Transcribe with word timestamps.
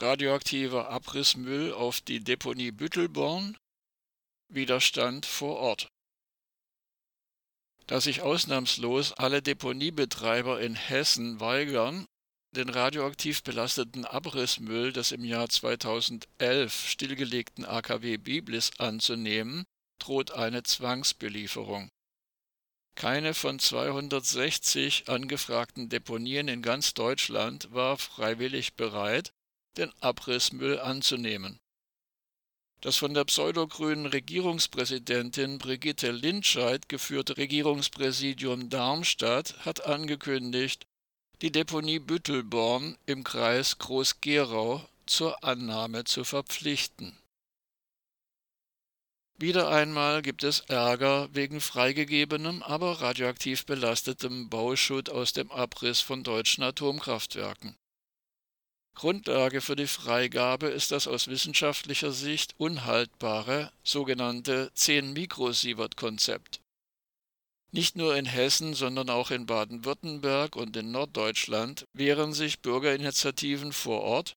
radioaktiver 0.00 0.90
Abrissmüll 0.90 1.72
auf 1.72 2.00
die 2.00 2.20
Deponie 2.20 2.70
Büttelborn, 2.70 3.56
Widerstand 4.48 5.26
vor 5.26 5.56
Ort. 5.56 5.88
Da 7.86 8.00
sich 8.00 8.20
ausnahmslos 8.20 9.12
alle 9.12 9.42
Deponiebetreiber 9.42 10.60
in 10.60 10.74
Hessen 10.74 11.40
weigern, 11.40 12.06
den 12.54 12.68
radioaktiv 12.68 13.42
belasteten 13.42 14.04
Abrissmüll 14.04 14.92
des 14.92 15.12
im 15.12 15.24
Jahr 15.24 15.48
2011 15.48 16.88
stillgelegten 16.88 17.64
AKW 17.64 18.16
Biblis 18.16 18.72
anzunehmen, 18.78 19.64
droht 19.98 20.32
eine 20.32 20.62
Zwangsbelieferung. 20.62 21.88
Keine 22.96 23.34
von 23.34 23.58
260 23.58 25.08
angefragten 25.08 25.88
Deponien 25.88 26.48
in 26.48 26.62
ganz 26.62 26.94
Deutschland 26.94 27.72
war 27.72 27.98
freiwillig 27.98 28.74
bereit, 28.74 29.32
den 29.76 29.92
Abrissmüll 30.00 30.80
anzunehmen. 30.80 31.58
Das 32.80 32.96
von 32.96 33.14
der 33.14 33.24
pseudogrünen 33.24 34.06
Regierungspräsidentin 34.06 35.58
Brigitte 35.58 36.10
Lindscheid 36.10 36.88
geführte 36.88 37.36
Regierungspräsidium 37.36 38.68
Darmstadt 38.68 39.64
hat 39.64 39.86
angekündigt, 39.86 40.86
die 41.42 41.50
Deponie 41.50 41.98
Büttelborn 41.98 42.96
im 43.06 43.24
Kreis 43.24 43.78
Groß-Gerau 43.78 44.86
zur 45.06 45.42
Annahme 45.44 46.04
zu 46.04 46.24
verpflichten. 46.24 47.16
Wieder 49.38 49.68
einmal 49.68 50.22
gibt 50.22 50.44
es 50.44 50.60
Ärger 50.60 51.28
wegen 51.34 51.60
freigegebenem, 51.60 52.62
aber 52.62 53.02
radioaktiv 53.02 53.66
belastetem 53.66 54.48
Bauschutt 54.48 55.10
aus 55.10 55.34
dem 55.34 55.50
Abriss 55.50 56.00
von 56.00 56.22
deutschen 56.22 56.64
Atomkraftwerken. 56.64 57.76
Grundlage 58.96 59.60
für 59.60 59.76
die 59.76 59.86
Freigabe 59.86 60.68
ist 60.68 60.90
das 60.90 61.06
aus 61.06 61.28
wissenschaftlicher 61.28 62.12
Sicht 62.12 62.54
unhaltbare 62.56 63.70
sogenannte 63.84 64.72
10-Mikrosievert-Konzept. 64.74 66.62
Nicht 67.72 67.96
nur 67.96 68.16
in 68.16 68.24
Hessen, 68.24 68.72
sondern 68.72 69.10
auch 69.10 69.30
in 69.30 69.44
Baden-Württemberg 69.44 70.56
und 70.56 70.78
in 70.78 70.92
Norddeutschland 70.92 71.84
wehren 71.92 72.32
sich 72.32 72.60
Bürgerinitiativen 72.60 73.74
vor 73.74 74.00
Ort, 74.00 74.34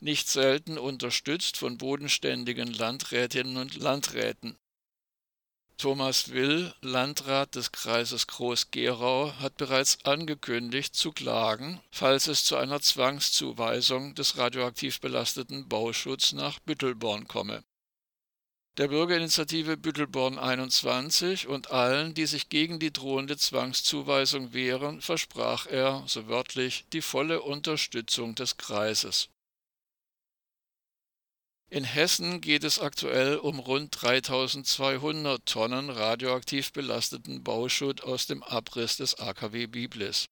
nicht 0.00 0.28
selten 0.28 0.78
unterstützt 0.78 1.56
von 1.56 1.78
bodenständigen 1.78 2.72
Landrätinnen 2.72 3.56
und 3.56 3.76
Landräten. 3.76 4.56
Thomas 5.82 6.30
Will, 6.30 6.72
Landrat 6.80 7.56
des 7.56 7.72
Kreises 7.72 8.28
Groß-Gerau, 8.28 9.32
hat 9.40 9.56
bereits 9.56 9.98
angekündigt 10.04 10.94
zu 10.94 11.10
klagen, 11.10 11.80
falls 11.90 12.28
es 12.28 12.44
zu 12.44 12.54
einer 12.54 12.80
Zwangszuweisung 12.80 14.14
des 14.14 14.38
radioaktiv 14.38 15.00
belasteten 15.00 15.66
Bauschutz 15.66 16.34
nach 16.34 16.60
Büttelborn 16.60 17.26
komme. 17.26 17.64
Der 18.76 18.86
Bürgerinitiative 18.86 19.76
Büttelborn 19.76 20.38
21 20.38 21.48
und 21.48 21.72
allen, 21.72 22.14
die 22.14 22.26
sich 22.26 22.48
gegen 22.48 22.78
die 22.78 22.92
drohende 22.92 23.36
Zwangszuweisung 23.36 24.52
wehren, 24.52 25.00
versprach 25.00 25.66
er, 25.66 26.04
so 26.06 26.28
wörtlich, 26.28 26.84
die 26.92 27.02
volle 27.02 27.42
Unterstützung 27.42 28.36
des 28.36 28.56
Kreises. 28.56 29.30
In 31.72 31.84
Hessen 31.84 32.42
geht 32.42 32.64
es 32.64 32.80
aktuell 32.80 33.38
um 33.38 33.58
rund 33.58 33.98
3200 33.98 35.46
Tonnen 35.46 35.88
radioaktiv 35.88 36.70
belasteten 36.70 37.42
Bauschutt 37.42 38.02
aus 38.02 38.26
dem 38.26 38.42
Abriss 38.42 38.98
des 38.98 39.14
AKW 39.14 39.68
Biblis. 39.68 40.26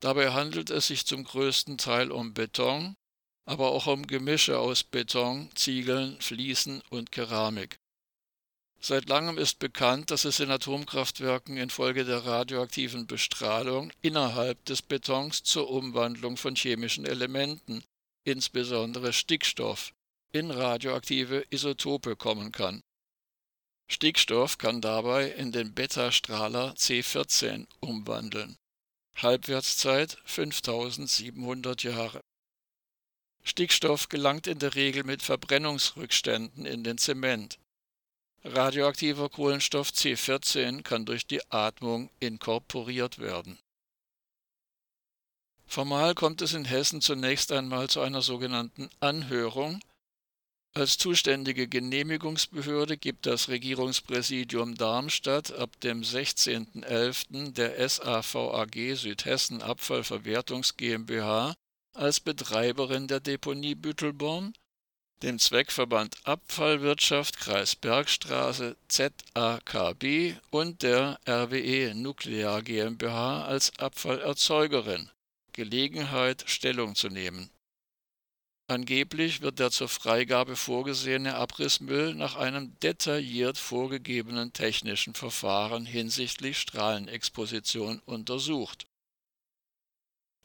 Dabei 0.00 0.32
handelt 0.32 0.70
es 0.70 0.88
sich 0.88 1.06
zum 1.06 1.22
größten 1.22 1.78
Teil 1.78 2.10
um 2.10 2.34
Beton, 2.34 2.96
aber 3.44 3.70
auch 3.70 3.86
um 3.86 4.04
Gemische 4.04 4.58
aus 4.58 4.82
Beton, 4.82 5.48
Ziegeln, 5.54 6.20
Fliesen 6.20 6.82
und 6.90 7.12
Keramik. 7.12 7.78
Seit 8.80 9.08
langem 9.08 9.38
ist 9.38 9.60
bekannt, 9.60 10.10
dass 10.10 10.24
es 10.24 10.40
in 10.40 10.50
Atomkraftwerken 10.50 11.56
infolge 11.56 12.04
der 12.04 12.26
radioaktiven 12.26 13.06
Bestrahlung 13.06 13.92
innerhalb 14.00 14.64
des 14.64 14.82
Betons 14.82 15.44
zur 15.44 15.70
Umwandlung 15.70 16.36
von 16.36 16.56
chemischen 16.56 17.06
Elementen, 17.06 17.84
insbesondere 18.24 19.12
Stickstoff, 19.12 19.92
in 20.32 20.50
radioaktive 20.50 21.44
Isotope 21.50 22.16
kommen 22.16 22.52
kann. 22.52 22.82
Stickstoff 23.88 24.58
kann 24.58 24.80
dabei 24.80 25.30
in 25.30 25.52
den 25.52 25.74
Beta-Strahler 25.74 26.74
C14 26.74 27.66
umwandeln. 27.80 28.56
Halbwertszeit 29.16 30.18
5700 30.24 31.82
Jahre. 31.82 32.22
Stickstoff 33.44 34.08
gelangt 34.08 34.46
in 34.46 34.58
der 34.58 34.74
Regel 34.74 35.04
mit 35.04 35.22
Verbrennungsrückständen 35.22 36.64
in 36.64 36.84
den 36.84 36.96
Zement. 36.96 37.58
Radioaktiver 38.44 39.28
Kohlenstoff 39.28 39.90
C14 39.90 40.82
kann 40.82 41.04
durch 41.04 41.26
die 41.26 41.42
Atmung 41.50 42.10
inkorporiert 42.18 43.18
werden. 43.18 43.58
Formal 45.66 46.14
kommt 46.14 46.42
es 46.42 46.52
in 46.52 46.64
Hessen 46.64 47.00
zunächst 47.00 47.52
einmal 47.52 47.88
zu 47.88 48.00
einer 48.00 48.22
sogenannten 48.22 48.90
Anhörung, 49.00 49.80
als 50.74 50.96
zuständige 50.96 51.68
Genehmigungsbehörde 51.68 52.96
gibt 52.96 53.26
das 53.26 53.48
Regierungspräsidium 53.48 54.74
Darmstadt 54.74 55.52
ab 55.52 55.78
dem 55.80 56.02
16.11. 56.02 57.52
der 57.52 57.88
SAVAG 57.88 58.96
Südhessen 58.96 59.60
Abfallverwertungs 59.60 60.76
GmbH 60.76 61.54
als 61.94 62.20
Betreiberin 62.20 63.06
der 63.06 63.20
Deponie 63.20 63.74
Büttelborn, 63.74 64.54
dem 65.22 65.38
Zweckverband 65.38 66.16
Abfallwirtschaft 66.24 67.38
Kreis 67.38 67.76
Bergstraße 67.76 68.76
ZAKB 68.88 70.36
und 70.50 70.82
der 70.82 71.20
RWE 71.28 71.94
Nuklear 71.94 72.62
GmbH 72.62 73.44
als 73.44 73.78
Abfallerzeugerin 73.78 75.10
Gelegenheit 75.52 76.44
Stellung 76.46 76.94
zu 76.94 77.10
nehmen 77.10 77.50
Angeblich 78.72 79.42
wird 79.42 79.58
der 79.58 79.70
zur 79.70 79.90
Freigabe 79.90 80.56
vorgesehene 80.56 81.34
Abrissmüll 81.34 82.14
nach 82.14 82.36
einem 82.36 82.74
detailliert 82.80 83.58
vorgegebenen 83.58 84.54
technischen 84.54 85.12
Verfahren 85.12 85.84
hinsichtlich 85.84 86.56
Strahlenexposition 86.56 88.00
untersucht. 88.06 88.86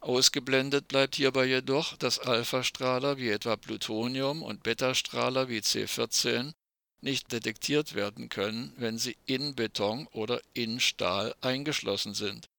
Ausgeblendet 0.01 0.89
bleibt 0.89 1.15
hierbei 1.15 1.45
jedoch, 1.45 1.95
dass 1.95 2.19
Alphastrahler 2.19 3.17
wie 3.17 3.29
etwa 3.29 3.55
Plutonium 3.55 4.44
und 4.44 4.61
Betastrahler 4.61 5.47
wie 5.47 5.59
C14 5.59 6.51
nicht 6.99 7.31
detektiert 7.31 7.95
werden 7.95 8.27
können, 8.27 8.73
wenn 8.75 8.97
sie 8.97 9.15
in 9.25 9.55
Beton 9.55 10.05
oder 10.07 10.41
in 10.51 10.81
Stahl 10.81 11.33
eingeschlossen 11.39 12.13
sind 12.13 12.49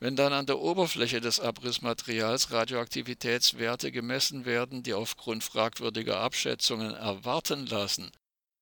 wenn 0.00 0.14
dann 0.14 0.32
an 0.32 0.46
der 0.46 0.58
Oberfläche 0.58 1.20
des 1.20 1.40
Abrissmaterials 1.40 2.50
Radioaktivitätswerte 2.52 3.90
gemessen 3.90 4.44
werden, 4.44 4.82
die 4.82 4.94
aufgrund 4.94 5.42
fragwürdiger 5.42 6.20
Abschätzungen 6.20 6.94
erwarten 6.94 7.66
lassen, 7.66 8.12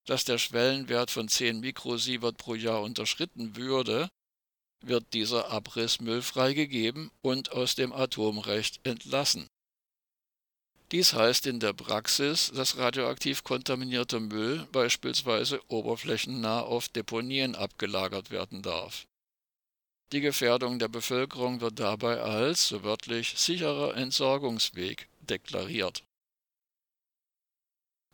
dass 0.06 0.24
der 0.24 0.38
Schwellenwert 0.38 1.10
von 1.10 1.28
10 1.28 1.60
Mikrosievert 1.60 2.38
pro 2.38 2.54
Jahr 2.54 2.82
unterschritten 2.82 3.56
würde, 3.56 4.08
wird 4.80 5.12
dieser 5.12 5.50
Abrissmüll 5.50 6.22
freigegeben 6.22 7.10
und 7.20 7.52
aus 7.52 7.74
dem 7.74 7.92
Atomrecht 7.92 8.80
entlassen. 8.86 9.48
Dies 10.92 11.14
heißt 11.14 11.48
in 11.48 11.58
der 11.58 11.72
Praxis, 11.72 12.52
dass 12.54 12.76
radioaktiv 12.76 13.42
kontaminierter 13.42 14.20
Müll 14.20 14.68
beispielsweise 14.70 15.60
oberflächennah 15.68 16.60
auf 16.60 16.88
Deponien 16.88 17.56
abgelagert 17.56 18.30
werden 18.30 18.62
darf. 18.62 19.06
Die 20.12 20.20
Gefährdung 20.20 20.78
der 20.78 20.88
Bevölkerung 20.88 21.60
wird 21.60 21.80
dabei 21.80 22.20
als, 22.20 22.68
so 22.68 22.84
wörtlich, 22.84 23.34
sicherer 23.36 23.96
Entsorgungsweg 23.96 25.08
deklariert. 25.20 26.04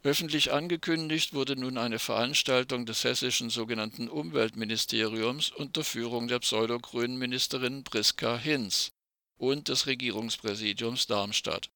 Öffentlich 0.05 0.53
angekündigt 0.53 1.33
wurde 1.33 1.55
nun 1.55 1.79
eine 1.79 1.99
Veranstaltung 1.99 2.87
des 2.87 3.05
hessischen 3.05 3.51
sogenannten 3.51 4.09
Umweltministeriums 4.09 5.51
unter 5.51 5.85
Führung 5.85 6.27
der 6.27 6.41
pseudogrünen 6.41 7.19
Ministerin 7.19 7.85
Priska 7.85 8.37
Hinz 8.37 8.91
und 9.37 9.69
des 9.69 9.87
Regierungspräsidiums 9.87 11.07
Darmstadt. 11.07 11.71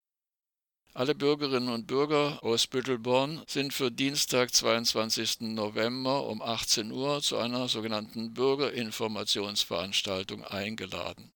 Alle 0.97 1.15
Bürgerinnen 1.15 1.69
und 1.69 1.87
Bürger 1.87 2.43
aus 2.43 2.67
Büttelborn 2.67 3.43
sind 3.47 3.73
für 3.75 3.91
Dienstag, 3.91 4.55
22. 4.55 5.43
November 5.43 6.27
um 6.27 6.41
18 6.41 6.91
Uhr 6.91 7.21
zu 7.21 7.37
einer 7.37 7.69
sogenannten 7.69 8.33
Bürgerinformationsveranstaltung 8.33 10.43
eingeladen. 10.43 11.35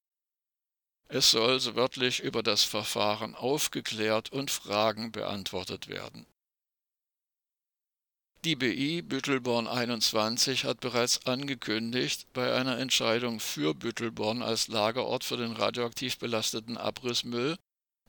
Es 1.09 1.31
soll 1.31 1.61
so 1.61 1.77
wörtlich 1.77 2.21
über 2.21 2.43
das 2.43 2.65
Verfahren 2.65 3.35
aufgeklärt 3.35 4.33
und 4.33 4.51
Fragen 4.51 5.13
beantwortet 5.13 5.89
werden. 5.89 6.25
Die 8.47 8.57
BI 8.57 9.03
Büttelborn 9.03 9.69
21 9.69 10.65
hat 10.65 10.81
bereits 10.81 11.27
angekündigt, 11.27 12.33
bei 12.33 12.55
einer 12.55 12.79
Entscheidung 12.79 13.41
für 13.41 13.75
Büttelborn 13.75 14.41
als 14.41 14.69
Lagerort 14.69 15.23
für 15.23 15.37
den 15.37 15.53
radioaktiv 15.53 16.19
belasteten 16.19 16.79
Abrissmüll 16.79 17.59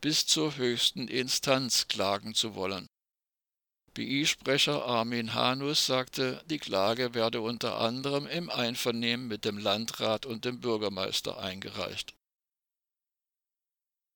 bis 0.01 0.25
zur 0.25 0.57
höchsten 0.57 1.07
Instanz 1.07 1.87
klagen 1.87 2.33
zu 2.33 2.55
wollen. 2.55 2.87
BI-Sprecher 3.93 4.85
Armin 4.85 5.33
Hanus 5.33 5.85
sagte, 5.85 6.43
die 6.47 6.59
Klage 6.59 7.13
werde 7.13 7.41
unter 7.41 7.77
anderem 7.77 8.25
im 8.25 8.49
Einvernehmen 8.49 9.27
mit 9.27 9.45
dem 9.45 9.57
Landrat 9.57 10.25
und 10.25 10.45
dem 10.45 10.59
Bürgermeister 10.59 11.39
eingereicht 11.39 12.15